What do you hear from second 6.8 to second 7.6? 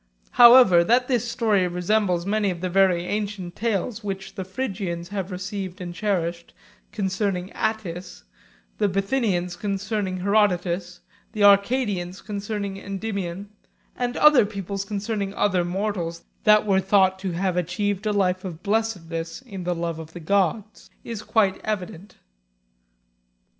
con cerning